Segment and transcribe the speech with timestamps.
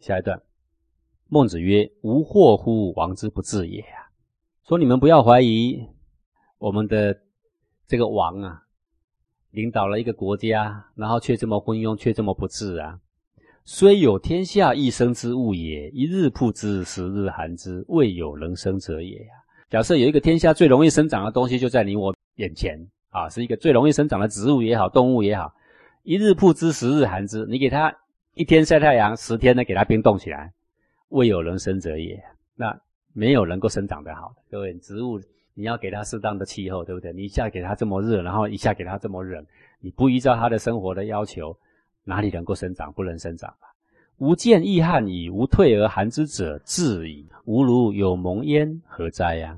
[0.00, 0.40] 下一段，
[1.28, 4.08] 孟子曰：“无惑乎王之不治也啊！”
[4.66, 5.86] 说你们不要怀疑
[6.56, 7.14] 我们的
[7.86, 8.62] 这个王啊，
[9.50, 12.98] 领导了一个国家，然后却这么昏庸，却这么不治啊！
[13.66, 19.34] 虽有天下一生之物也，一日曝之，十日寒之，未有能生者也呀！
[19.68, 25.52] 假设有一个天下最容易生长的东西就在你我眼前啊，是一个最容易生长的植物也好，动物也好，
[26.04, 27.94] 一日曝之，十日寒之，你给它。
[28.40, 30.50] 一天晒太阳，十天呢给它冰冻起来，
[31.10, 32.18] 未有人生者也。
[32.56, 32.74] 那
[33.12, 34.42] 没有能够生长得好的。
[34.50, 35.20] 各位，植物
[35.52, 37.12] 你要给它适当的气候，对不对？
[37.12, 39.44] 你一下给它这么热，然后一下给它这么冷，
[39.78, 41.54] 你不依照它的生活的要求，
[42.02, 42.90] 哪里能够生长？
[42.94, 43.68] 不能生长吧？
[44.16, 47.28] 吾见易汉矣，无退而寒之者至矣。
[47.44, 49.54] 吾如有蒙焉，何哉呀？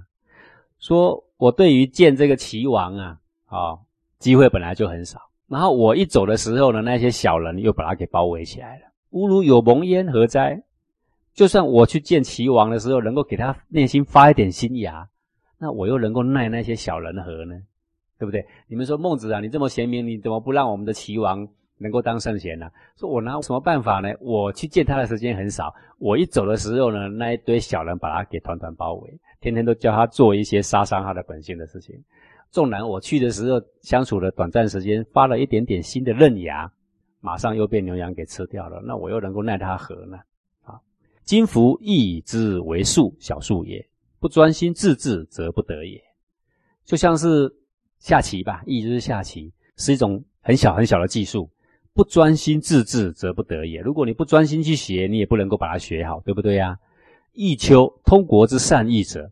[0.80, 3.78] 说我对于见这个齐王啊，啊，
[4.18, 5.20] 机会本来就很少。
[5.52, 8.86] 然后我一走的时候呢，那些小人又把他给包围起来了。
[9.10, 10.58] 吾如有蒙焉，何哉？
[11.34, 15.06] 就算我去见齐王的时候，能够给他内心发一点新芽，
[15.58, 17.54] 那我又能够奈那些小人何呢？
[18.18, 18.42] 对不对？
[18.66, 22.70] 你们说孟子啊，你这么贤明，你怎么不让我们的齐王能够当圣贤呢？
[22.96, 24.08] 说我拿什么办法呢？
[24.20, 31.94] 我去见他的时间很少，我一走的时候呢，那一堆小人把他给团团包围，天天都叫他做一些杀伤他的本性的事情。
[32.52, 36.70] 纵然我去的时候相处了短暂时间，发了一点点新的嫩芽，
[37.20, 40.18] 马上又被牛羊给吃掉了，那我又能够奈他何呢？
[40.62, 40.78] 啊，
[41.24, 43.82] 今夫义之为术，小术也；
[44.20, 45.98] 不专心致志，则不得也。
[46.84, 47.50] 就像是
[47.98, 51.48] 下棋吧，义就是下棋，是一种很小很小的技术。
[51.94, 53.80] 不专心致志，则不得也。
[53.80, 56.78] 如果你不专心去学，你也不能够把它学好，对不对呀？
[57.34, 59.30] 弈秋，通国之善弈者。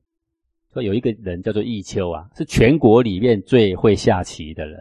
[0.72, 4.80] 说有一个人叫做弈秋啊，是全国里面最会下棋的人，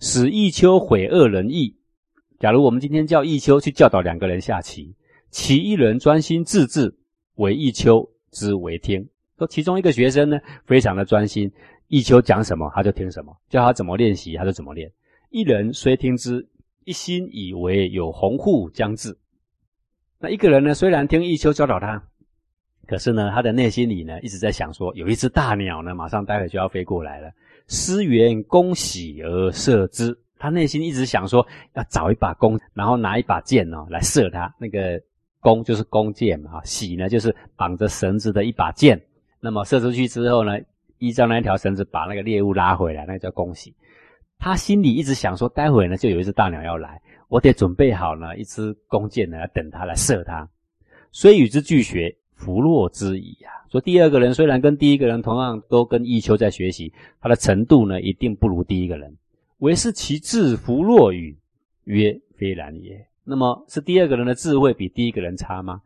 [0.00, 1.76] 使弈秋毁二人意。
[2.38, 4.94] 假如我们今天叫弈秋去教导两个人下棋，
[5.30, 6.94] 其一人专心致志，
[7.34, 9.06] 为弈秋之为听。
[9.36, 11.52] 说其中一个学生呢，非常的专心，
[11.90, 14.90] 弈秋讲什么他就听什么，叫他怎么练习他就怎么练。
[15.28, 16.48] 一人虽听之，
[16.84, 19.14] 一心以为有鸿鹄将至。
[20.18, 22.02] 那一个人呢，虽然听弈秋教导他。
[22.86, 27.30] 可是呢，他的内心里呢一直在想说，有一只大鸟呢，马上待会就要飞过来了。
[27.66, 34.54] 思源弓喜而射之，他内心一直想说，要找一把弓，然后拿一把箭哦来射它。
[34.56, 35.02] 那个
[35.40, 39.00] 弓就是弓箭嘛，喜呢就是绑着绳子的一把箭。
[39.40, 40.52] 那么射出去之后呢，
[40.98, 43.74] 依照那条绳子把那个猎物拉回来，那叫恭喜。
[44.38, 50.48] 他心里一直想说，待会呢就有一只大鸟要来，我得准备好呢一支弓箭呢，等它来射它。
[51.10, 52.16] 虽与之俱学。
[52.36, 53.50] 弗洛之矣呀！
[53.68, 59.16] 说第二个人虽然跟第一个人同样都跟弈秋在学习，他的程度呢一定不如第一个人。
[59.58, 61.36] 唯是其智弗洛与？
[61.84, 63.06] 曰非然也。
[63.24, 65.80] 那么是第二个人的智慧比第一个人差吗？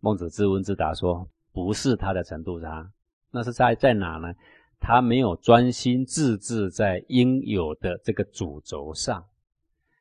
[0.00, 2.90] 孟子自问自答说：不是他的程度差，
[3.30, 4.34] 那是在在哪呢？
[4.80, 9.24] 他没有专心致志在应有的这个主轴上。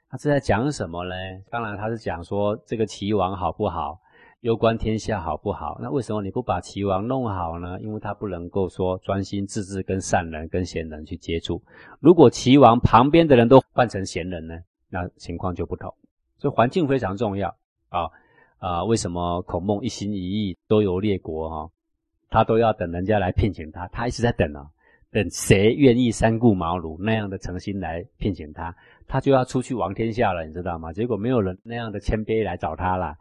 [0.09, 1.13] 他是在讲什么呢？
[1.49, 3.99] 当然他是讲说这个齐王好不好？
[4.41, 5.79] 攸关天下好不好？
[5.81, 7.79] 那为什么你不把齐王弄好呢？
[7.81, 11.61] 因为他不能够说专心致志跟善人、跟贤人去接触。
[11.99, 14.55] 如果齐王旁边的人都换成贤人呢，
[14.89, 15.93] 那情况就不同。
[16.37, 17.49] 所以环境非常重要
[17.89, 18.07] 啊
[18.59, 18.83] 啊！
[18.83, 21.71] 为什么孔孟一心一意都有列国哈？
[22.29, 24.67] 他都要等人家来聘请他，他一直在等啊，
[25.11, 28.75] 等谁愿意三顾茅庐那样的诚心来聘请他，
[29.07, 30.93] 他就要出去王天下了，你知道吗？
[30.93, 33.15] 结果没有人那样的谦卑来找他了。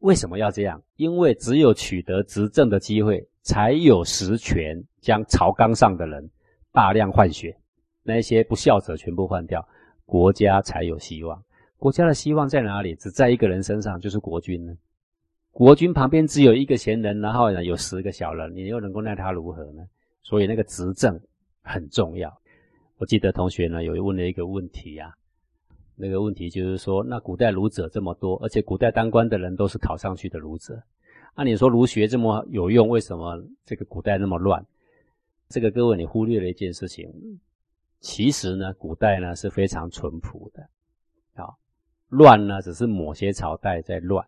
[0.00, 0.82] 为什么要这样？
[0.96, 6.30] 因为只有取得执政的机会，才有实权将朝纲上的人
[6.72, 7.56] 大量换血，
[8.02, 9.66] 那些不孝者全部换掉，
[10.04, 11.42] 国家才有希望。
[11.76, 12.94] 国家的希望在哪里？
[12.94, 14.74] 只在一个人身上，就是国君呢。
[15.50, 19.82] 国君旁边只有一个贤人，然后呢有十个小人，你又能够奈他如何呢？
[20.22, 21.18] 所以那个执政
[21.62, 22.32] 很重要。
[22.98, 25.14] 我记得同学呢有问了一个问题呀。
[26.00, 30.82] 那个问题就是说，那古代儒者这么多，而且古代当官的人都是考上去的儒者，
[31.34, 34.64] 按你说儒学这么有用，为什么这个古代那么乱？
[35.50, 37.12] 这个各位你忽略了一件事情，
[38.00, 40.62] 其实呢，古代呢是非常淳朴的，
[41.34, 41.52] 啊，
[42.08, 44.26] 乱呢只是某些朝代在乱，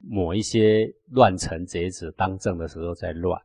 [0.00, 3.38] 某一些乱臣贼子当政的时候在乱，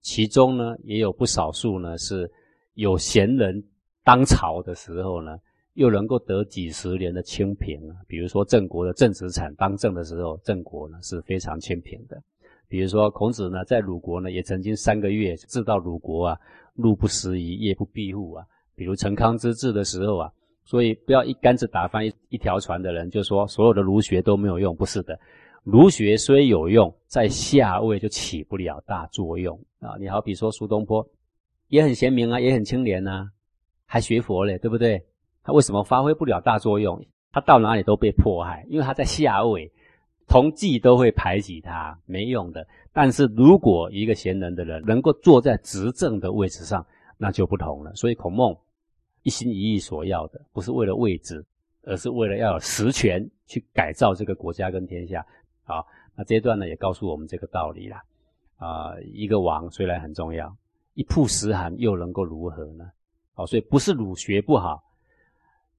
[0.00, 2.28] 其中呢也有不少数呢是
[2.74, 3.62] 有贤人
[4.02, 5.38] 当朝的时候呢。
[5.78, 12.20] 又能够得几十年的清贫啊，比如说郑国的郑子产当政的时候，郑国呢是非常清贫的。
[12.66, 16.38] 比如说孔子呢，在鲁国呢也曾经三个月治到鲁国啊，
[16.74, 18.44] 路不拾遗，夜不闭户啊。
[18.74, 20.32] 比如陈康之治的时候啊，
[20.64, 25.16] 所以不要一竿子打翻一一条船的人就说所有的儒学都没有用，不是的。
[25.62, 29.96] 儒学虽有用，在下位就起不了大作用啊。
[30.00, 31.08] 你好比说苏东坡，
[31.68, 33.30] 也很贤明啊，也很清廉呐，
[33.86, 35.00] 还学佛嘞，对不对？
[35.48, 37.02] 他为什么发挥不了大作用？
[37.32, 39.72] 他到哪里都被迫害，因为他在下位，
[40.26, 42.66] 同济都会排挤他，没用的。
[42.92, 46.84] 但是如果一个贤能的人能够坐在执政的位置上，
[47.16, 47.94] 那就不同了。
[47.94, 48.54] 所以孔孟
[49.22, 51.42] 一心一意所要的，不是为了位置，
[51.84, 55.24] 而是为了要有实权去改造这个国家跟天下。
[55.64, 58.02] 好，那这一段呢也告诉我们这个道理啦。
[58.58, 60.54] 啊，一个王虽然很重要，
[60.92, 62.90] 一曝十寒又能够如何呢？
[63.32, 64.84] 好，所以不是儒学不好。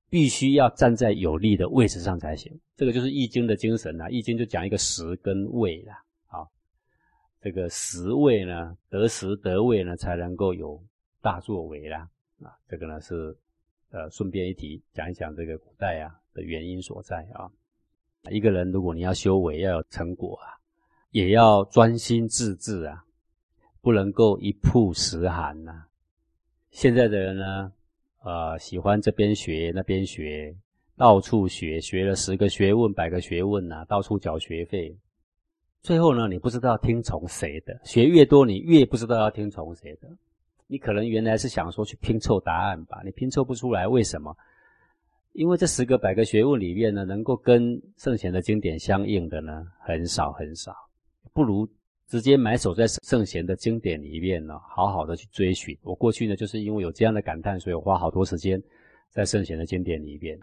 [0.10, 4.10] 必须要站在有利的位置上才行，这个就是《易经》的精神呐。
[4.10, 6.50] 易经》就讲一个时跟位啦，好，
[7.40, 10.82] 这个时位呢，得时得位呢，才能够有
[11.22, 12.10] 大作为啦。
[12.42, 13.38] 啊，这个呢是
[13.92, 17.52] 呃顺便一提，讲一讲这个古代啊的原因所在啊。
[18.32, 20.58] 一个人如果你要修为要有成果啊，
[21.12, 23.06] 也要专心致志啊，
[23.82, 25.86] 不能够一曝十寒呐。
[26.72, 27.74] 现在的人呢？
[28.22, 30.54] 呃，喜欢这边学那边学，
[30.98, 34.98] 到处学，学了十个学问、百个学问呐，到处缴学费。
[35.82, 40.10] 最后呢，你不知道听从谁的，学越多，你越不知道要听从谁的。
[40.68, 44.36] 你可能原来是想说去拼凑答案吧，你拼凑不出来，为什么？
[45.32, 50.76] 因为这十个百个学问里面呢，能够跟圣贤的经典相应的呢，很少很少，
[51.32, 51.68] 不如。
[52.10, 55.78] 直接埋首在圣贤的经典里面呢，好好的去追寻。
[55.84, 58.60] 我过去呢，就是因为有这样的感叹，所以我花好多时间
[59.12, 60.40] 在圣贤的经典里面，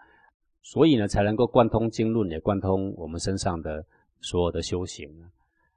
[0.61, 3.85] 所以呢，才能够贯通经论，也贯通我们身上的
[4.21, 5.09] 所有的修行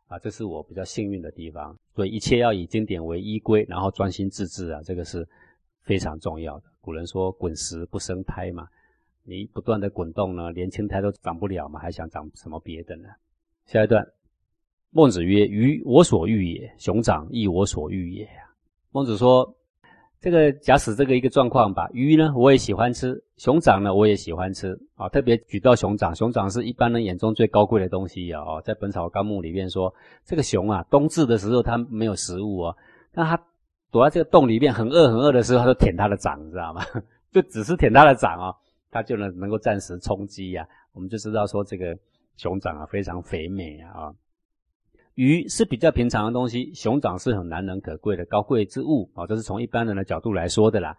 [0.07, 1.77] 啊，这是我比较幸运的地方。
[1.97, 5.29] 所以一切要以经典为依归，然后专心致志啊，这个是
[5.83, 6.65] 非常重要的。
[6.81, 8.69] 古人说“滚石不生胎”嘛，
[9.25, 13.09] 你不断的滚动呢，连青苔都长不了嘛，还想长什么别的呢？
[13.67, 14.07] 下一段。
[14.93, 18.29] 孟子曰：“鱼我所欲也，熊掌亦我所欲也。”
[18.91, 19.55] 孟子说
[20.21, 25.09] ：“这个假使这个一个状况吧，鱼呢我也喜欢吃，熊掌呢我也喜欢吃啊。
[25.09, 28.43] 特别举到熊掌，熊掌是一般人眼中最高贵的东西啊。
[28.65, 29.95] 在《本草纲目》里面说，
[30.25, 32.77] 这个熊啊，冬至的时候它没有食物哦，
[33.15, 33.41] 那它
[33.93, 36.83] 躲在这个洞里面很饿很饿的时候，它就舔它的掌，知道吗？
[37.31, 38.53] 就只是舔它的掌哦，
[38.91, 40.67] 它就能能够暂时充饥呀。
[40.93, 41.97] 我们就知道说这个
[42.37, 44.13] 熊掌啊非常肥美啊。”
[45.21, 49.27] 鱼是比较平常的东西，熊掌是很难能可贵的高贵之物啊！
[49.27, 50.97] 这是从一般人的角度来说的啦。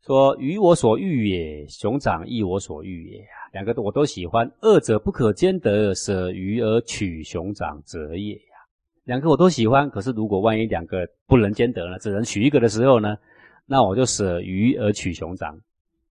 [0.00, 8.56] 说鱼我所欲也，熊掌亦我所欲也两个我都喜欢，二者不可兼得，舍鱼而取熊掌者也呀。
[9.04, 11.98] 两个我都喜欢，可是如果万一两个不能兼得呢？
[11.98, 13.18] 只能取一个的时候呢？
[13.66, 15.60] 那我就舍鱼而取熊掌，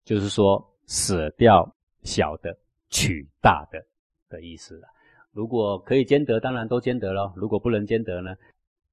[0.04, 2.56] 就是说舍掉小的，
[2.88, 3.84] 取大的
[4.30, 4.86] 的意思了。
[5.32, 7.32] 如果可以兼得，当然都兼得了。
[7.36, 8.34] 如果不能兼得呢？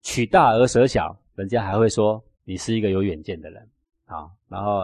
[0.01, 3.67] 取大而舍小，人家还会说你是一个有远见的人
[4.05, 4.29] 啊。
[4.47, 4.81] 然后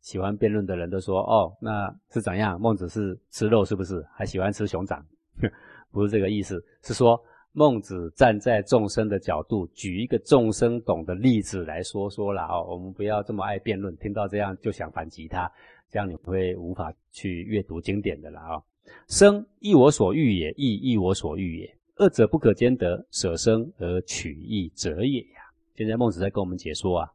[0.00, 2.60] 喜欢辩论的人都说：“哦，那是怎样？
[2.60, 4.04] 孟子是吃肉是不是？
[4.12, 5.02] 还喜欢吃熊掌？
[5.90, 7.18] 不是这个意思，是说
[7.52, 12.66] 孟子站在众生的角度，举一个众生懂的例子来说说了哦。
[12.68, 15.50] 我们不要这么爱辩论，听到这样就想反击他，
[15.88, 18.62] 这样你会无法去阅读经典的了啊。
[19.08, 21.76] 生亦我所欲也，义亦我所欲也。
[21.96, 25.40] 二者不可兼得，舍生而取义者也呀。
[25.74, 27.10] 现在孟子在跟我们解说啊，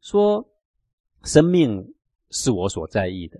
[0.00, 0.48] 说
[1.22, 1.94] 生命
[2.30, 3.38] 是我所在意的，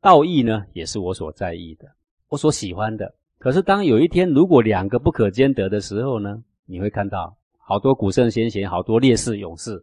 [0.00, 1.88] 道义呢也是我所在意的，
[2.28, 3.14] 我所喜欢的。
[3.38, 9.82] 可是当有一天如果两个不可兼得的时候呢，你会看到好多古圣先贤，好多烈士勇士，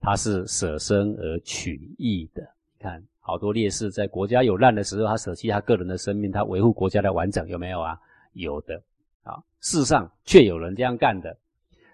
[0.00, 2.42] 他是舍生而取义的。
[2.78, 3.02] 看。
[3.26, 7.98] 好多烈士在国家有难的时候，他舍弃他个人的生命，他维护国家的完整，有没有啊？
[8.34, 8.80] 有的
[9.24, 9.42] 啊。
[9.60, 11.36] 世上却有人这样干的。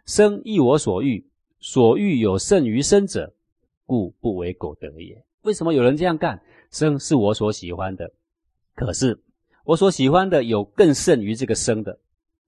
[0.05, 1.27] 生亦我所欲，
[1.59, 3.33] 所欲有甚于生者，
[3.87, 5.25] 故不为苟得也。
[5.41, 6.39] 为什么有人这样干？
[6.71, 8.12] 生是我所喜欢的，
[8.75, 9.19] 可是
[9.65, 11.99] 我所喜欢的有更胜于这个生的，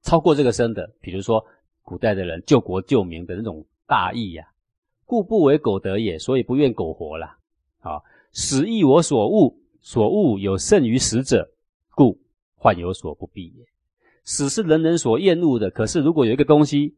[0.03, 0.93] 超过这个生的。
[1.01, 1.43] 比如说
[1.81, 4.47] 古代的人救国救民的那种大义呀，
[5.07, 6.19] 故不为苟得也。
[6.19, 7.39] 所以不愿苟活了
[7.81, 8.03] 啊。
[8.35, 11.49] 死亦我所恶，所恶有胜于死者，
[11.95, 12.21] 故
[12.57, 13.65] 患有所不避也。
[14.25, 16.97] 死是人人所厌恶的，可是如果有一个东西，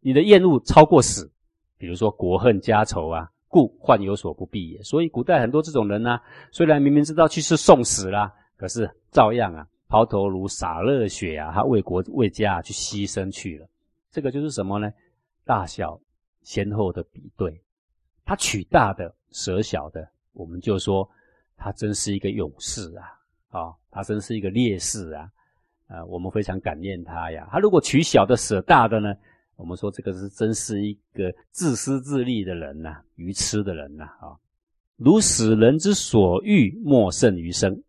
[0.00, 1.32] 你的厌恶超过死，
[1.78, 4.82] 比如说国恨家仇啊，故患有所不避也。
[4.82, 6.20] 所以古代很多这种人呢，
[6.52, 13.66] 虽然明明知道去是送死啦，可是照样啊抛头颅洒热血啊，他为国为家去牺牲去了。
[14.10, 14.92] 这个就是什么呢？
[15.46, 15.98] 大小
[16.42, 17.58] 先后的比对，
[18.26, 20.06] 他取大的舍小的。
[20.38, 21.06] 我们就说，
[21.56, 23.58] 他真是一个勇士啊！
[23.58, 25.28] 啊，他真是一个烈士啊！
[25.88, 27.48] 啊，我们非常感念他呀。
[27.50, 29.12] 他如果取小的舍大的呢，
[29.56, 34.38] 我们说这个是真是一个自私自利的人呐，愚痴的人呐啊。
[34.96, 37.82] 如使人之所欲莫胜于生，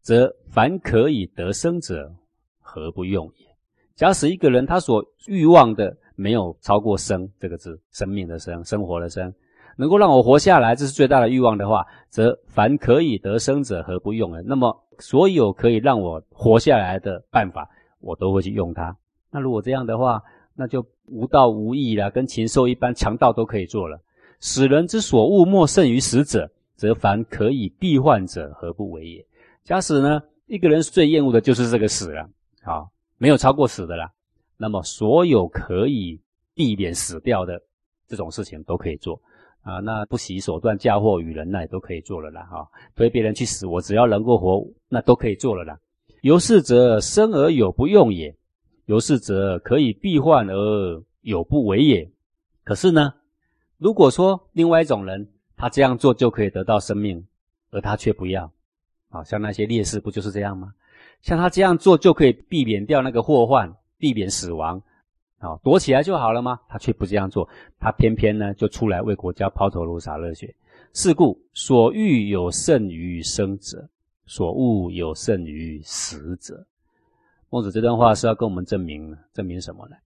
[0.00, 2.12] 则凡可以得生者，
[2.58, 3.46] 何不用也？
[3.94, 9.32] 假使一个人他所欲望的没有超过生这个字，生命的生，生活的生。
[9.76, 14.42] 能够让我活下来，这是最大的欲望的话，则凡可以得生者，何不用呢？
[14.44, 17.68] 那么，所有可以让我活下来的办法，
[18.00, 18.96] 我都会去用它。
[19.30, 20.22] 那如果这样的话，
[20.54, 24.00] 那就无道无义了，跟禽兽一般，强盗都可以做了。
[24.40, 29.26] 使人之所恶莫甚于死者，则凡可以避患者，何不为也？
[29.64, 32.28] 假使呢，一个人最厌恶的就是这个死了，
[32.62, 34.12] 好，没有超过死的了。
[34.56, 36.20] 那么，所有可以
[36.54, 37.60] 避免死掉的
[38.06, 39.20] 这种事情，都可以做。
[39.64, 42.42] 啊，那不惜手段嫁祸于人，那也都可以做了啦。
[42.42, 45.78] 哈，推别人去死，我只要能够活，那都可以做了啦。
[46.20, 48.36] 由是则生而有不用也，
[48.84, 52.10] 由是则可以避患而有不为也。
[52.62, 53.14] 可是呢，
[53.78, 57.26] 如果说另外一种人，他这样做就可以得到生命，
[57.70, 58.52] 而他却不要，
[59.08, 60.74] 啊，像那些烈士不就是这样吗？
[61.22, 64.82] 像他这样做就可以避免掉那个祸患，避免死亡。
[65.44, 66.58] 啊，躲起来就好了吗？
[66.68, 67.48] 他却不这样做，
[67.78, 70.54] 他偏偏呢就出来为国家抛头颅洒热血。
[70.92, 73.88] 是故所欲有胜于生者，
[74.26, 76.64] 所恶有胜于死者。
[77.50, 79.96] 孟子这段话是要跟我们证明，证明什么呢？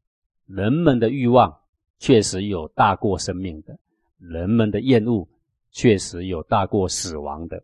[0.46, 1.54] 人们的欲望
[1.98, 3.78] 确实有大过生命的，
[4.18, 5.28] 人们的厌恶
[5.70, 7.62] 确实有大过死亡的。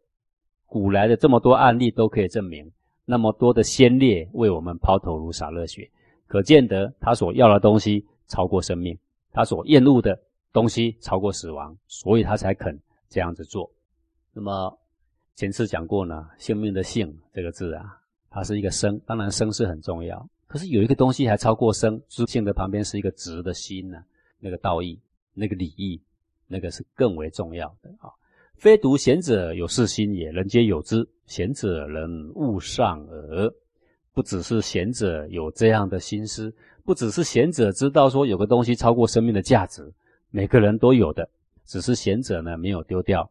[0.67, 2.71] 古来的这么多案例都可以证明，
[3.05, 5.91] 那么多的先烈为我们抛头颅洒热血。
[6.27, 8.99] 可见得他所要的东西超过生命，
[9.33, 10.19] 他所厌恶的
[10.53, 12.79] 东西超过死亡，所以他才肯
[13.09, 13.71] 这样子做。
[14.33, 14.77] 那么
[15.37, 18.01] 前次讲过呢，性命的性这个字啊，
[18.31, 20.29] 它是一个生，当然生是很重要。
[20.47, 23.99] 可是有一个东西还超过生，知性的旁边是一个直的心呢，
[24.39, 25.01] 那个道义、
[25.33, 26.01] 那个礼义，
[26.47, 28.11] 那个是更为重要的啊。
[28.57, 31.09] 非独贤者有是心也，人皆有之。
[31.27, 33.53] 贤者人勿上耳。
[34.15, 36.55] 不只是贤者有这样的心思，
[36.85, 39.93] 不只是贤者知道说有个东西超过生命的价值，
[40.31, 41.29] 每个人都有的，
[41.65, 43.29] 只是贤者呢没有丢掉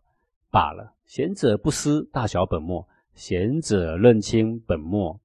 [0.52, 0.94] 罢了。
[1.06, 2.86] 贤者不失大小本末，
[3.16, 5.18] 贤者认清本末，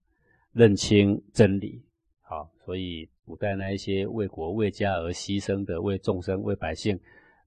[0.52, 1.82] 认清真理。
[2.22, 6.98] 好，所以古代那一些为国为家而牺牲的，为众生为百姓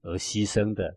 [0.02, 0.94] 而牺牲的，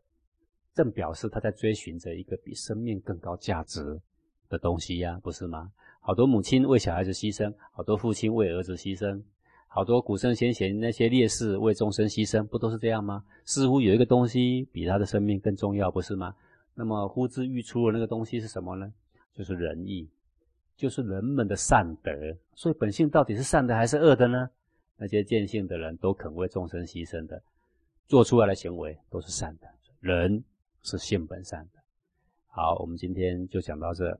[0.73, 4.01] 正表示他在追寻着一个比生命更高价值
[4.49, 5.71] 的东西呀，不是吗？
[6.05, 9.19] 好多母亲为小孩子牺牲，好多父亲为儿子牺牲，
[9.67, 13.23] 好多古圣先贤那些烈士为众生牺牲，不都是这样吗？
[13.43, 16.35] 似乎有一个东西比他的生命更重要，不是吗？
[16.75, 18.93] 那么呼之欲出的那个东西是什么呢？
[19.33, 20.07] 就是仁义，
[20.77, 22.11] 就是人们的善德。
[22.53, 24.47] 所以本性到底是善的还是恶的呢？
[24.97, 27.41] 那些见性的人都肯为众生牺牲的，
[28.05, 29.67] 做出来的行为都是善的。
[30.01, 30.43] 人
[30.83, 31.79] 是性本善的。
[32.45, 34.15] 好，我们今天就讲到这。